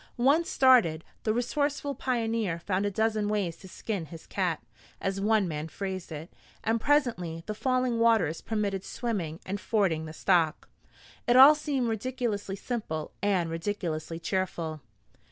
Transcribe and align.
Once 0.17 0.49
started, 0.49 1.03
the 1.21 1.31
resourceful 1.31 1.93
pioneer 1.93 2.57
found 2.57 2.87
a 2.87 2.89
dozen 2.89 3.27
ways 3.29 3.55
to 3.55 3.67
skin 3.67 4.07
his 4.07 4.25
cat, 4.25 4.59
as 4.99 5.21
one 5.21 5.47
man 5.47 5.67
phrased 5.67 6.11
it, 6.11 6.33
and 6.63 6.81
presently 6.81 7.43
the 7.45 7.53
falling 7.53 7.99
waters 7.99 8.41
permitted 8.41 8.83
swimming 8.83 9.39
and 9.45 9.61
fording 9.61 10.05
the 10.07 10.11
stock. 10.13 10.67
It 11.27 11.35
all 11.35 11.53
seemed 11.53 11.87
ridiculously 11.87 12.55
simple 12.55 13.11
and 13.21 13.51
ridiculously 13.51 14.19
cheerful. 14.19 14.81